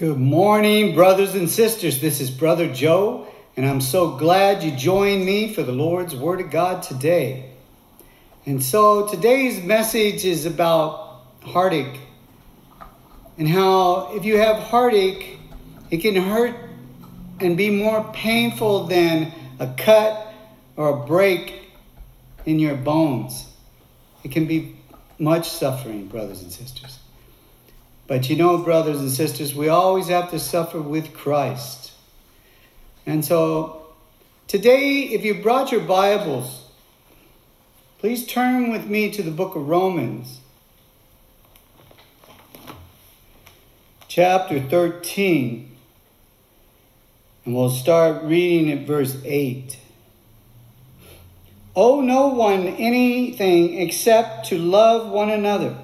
[0.00, 2.00] Good morning, brothers and sisters.
[2.00, 6.40] This is Brother Joe, and I'm so glad you joined me for the Lord's Word
[6.40, 7.50] of God today.
[8.46, 12.00] And so today's message is about heartache
[13.36, 15.38] and how if you have heartache,
[15.90, 16.56] it can hurt
[17.38, 20.32] and be more painful than a cut
[20.76, 21.72] or a break
[22.46, 23.52] in your bones.
[24.24, 24.78] It can be
[25.18, 27.00] much suffering, brothers and sisters.
[28.10, 31.92] But you know, brothers and sisters, we always have to suffer with Christ.
[33.06, 33.86] And so
[34.48, 36.64] today, if you brought your Bibles,
[38.00, 40.40] please turn with me to the book of Romans,
[44.08, 45.70] chapter 13.
[47.44, 49.78] And we'll start reading at verse 8.
[51.76, 55.76] Owe no one anything except to love one another.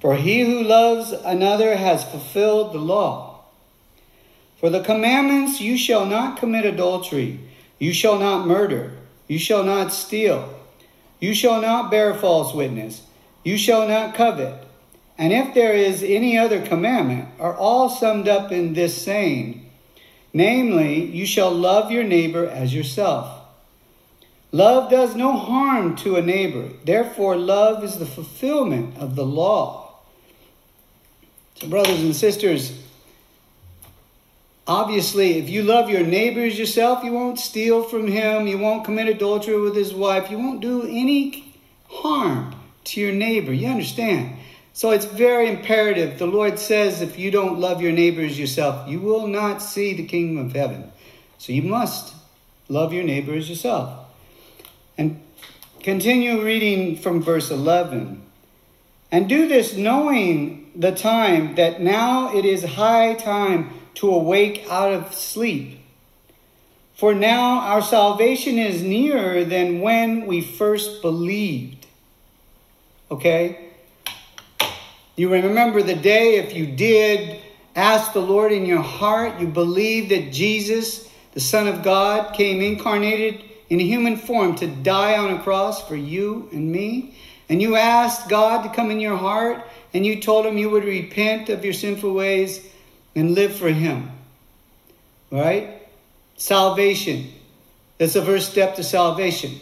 [0.00, 3.40] For he who loves another has fulfilled the law.
[4.58, 7.40] For the commandments you shall not commit adultery,
[7.78, 8.92] you shall not murder,
[9.26, 10.54] you shall not steal,
[11.20, 13.02] you shall not bear false witness,
[13.44, 14.64] you shall not covet.
[15.16, 19.68] And if there is any other commandment, are all summed up in this saying,
[20.32, 23.34] namely, you shall love your neighbor as yourself.
[24.52, 29.87] Love does no harm to a neighbor, therefore, love is the fulfillment of the law.
[31.60, 32.72] So, brothers and sisters,
[34.64, 39.08] obviously, if you love your neighbors yourself, you won't steal from him, you won't commit
[39.08, 41.52] adultery with his wife, you won't do any
[41.88, 43.52] harm to your neighbor.
[43.52, 44.36] You understand?
[44.72, 46.20] So it's very imperative.
[46.20, 50.06] The Lord says if you don't love your neighbors yourself, you will not see the
[50.06, 50.92] kingdom of heaven.
[51.38, 52.14] So you must
[52.68, 54.06] love your neighbors yourself.
[54.96, 55.20] And
[55.80, 58.27] continue reading from verse 11.
[59.10, 64.92] And do this knowing the time that now it is high time to awake out
[64.92, 65.80] of sleep.
[66.94, 71.86] For now our salvation is nearer than when we first believed.
[73.10, 73.70] Okay?
[75.16, 77.40] You remember the day if you did
[77.74, 82.60] ask the Lord in your heart, you believe that Jesus, the Son of God, came
[82.60, 87.14] incarnated in human form to die on a cross for you and me
[87.48, 90.84] and you asked God to come in your heart and you told him you would
[90.84, 92.66] repent of your sinful ways
[93.14, 94.10] and live for him.
[95.30, 95.88] Right?
[96.36, 97.32] Salvation.
[97.96, 99.58] That's the first step to salvation.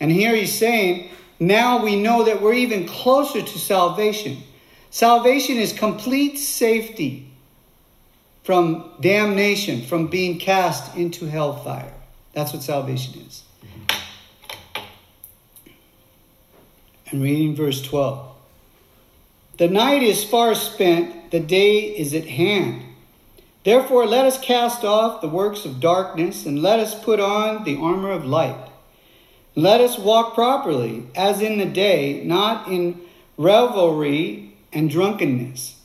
[0.00, 4.38] And here he's saying, now we know that we're even closer to salvation.
[4.90, 7.30] Salvation is complete safety
[8.44, 11.92] from damnation, from being cast into hellfire.
[12.36, 13.44] That's what salvation is.
[17.10, 18.28] and reading verse 12.
[19.56, 22.82] The night is far spent, the day is at hand.
[23.64, 27.78] Therefore, let us cast off the works of darkness and let us put on the
[27.78, 28.70] armor of light.
[29.54, 33.00] Let us walk properly, as in the day, not in
[33.38, 35.80] revelry and drunkenness,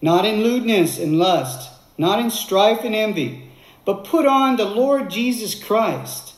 [0.00, 3.50] not in lewdness and lust, not in strife and envy,
[3.84, 6.34] but put on the Lord Jesus Christ,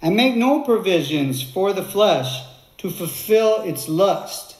[0.00, 2.42] and make no provisions for the flesh
[2.78, 4.56] to fulfill its lust.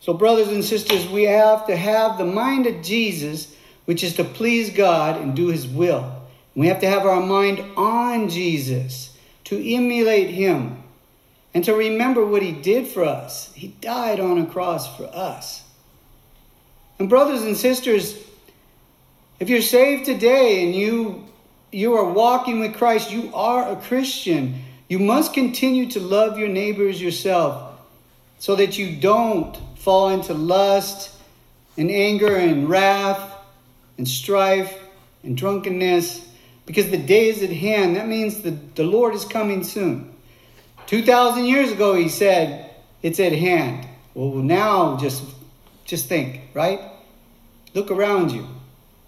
[0.00, 3.54] So, brothers and sisters, we have to have the mind of Jesus,
[3.84, 6.22] which is to please God and do His will.
[6.54, 10.82] We have to have our mind on Jesus, to emulate Him,
[11.52, 13.52] and to remember what He did for us.
[13.54, 15.62] He died on a cross for us.
[16.98, 18.16] And, brothers and sisters,
[19.40, 21.24] if you're saved today and you
[21.70, 24.62] you are walking with Christ, you are a Christian.
[24.88, 27.78] You must continue to love your neighbors yourself
[28.38, 31.10] so that you don't fall into lust
[31.76, 33.34] and anger and wrath
[33.98, 34.78] and strife
[35.22, 36.26] and drunkenness
[36.64, 37.96] because the day is at hand.
[37.96, 40.14] That means the, the Lord is coming soon.
[40.86, 42.70] 2,000 years ago, he said,
[43.02, 43.86] it's at hand.
[44.14, 45.22] Well, now just,
[45.84, 46.80] just think, right?
[47.74, 48.46] Look around you.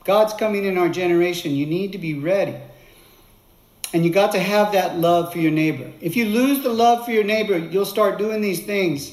[0.05, 1.52] God's coming in our generation.
[1.52, 2.56] You need to be ready.
[3.93, 5.91] And you got to have that love for your neighbor.
[6.00, 9.12] If you lose the love for your neighbor, you'll start doing these things.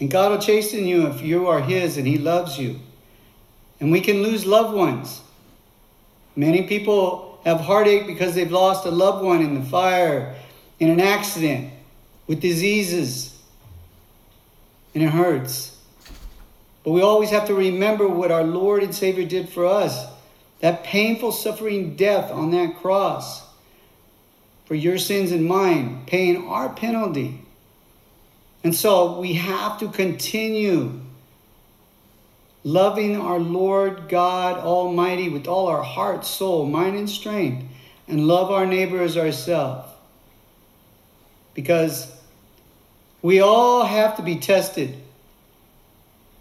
[0.00, 2.78] And God will chasten you if you are His and He loves you.
[3.80, 5.20] And we can lose loved ones.
[6.36, 10.34] Many people have heartache because they've lost a loved one in the fire,
[10.80, 11.72] in an accident,
[12.26, 13.36] with diseases.
[14.94, 15.73] And it hurts.
[16.84, 20.06] But we always have to remember what our Lord and Savior did for us
[20.60, 23.42] that painful suffering death on that cross
[24.64, 27.40] for your sins and mine, paying our penalty.
[28.62, 31.00] And so we have to continue
[32.62, 37.66] loving our Lord God Almighty with all our heart, soul, mind, and strength,
[38.08, 39.86] and love our neighbor as ourselves.
[41.52, 42.10] Because
[43.20, 44.96] we all have to be tested.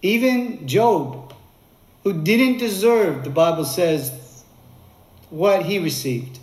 [0.03, 1.33] Even Job,
[2.03, 4.11] who didn't deserve, the Bible says,
[5.29, 6.39] what he received.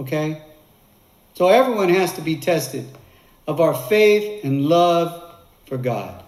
[0.00, 0.42] Okay?
[1.34, 2.86] So everyone has to be tested
[3.46, 5.36] of our faith and love
[5.66, 6.24] for God.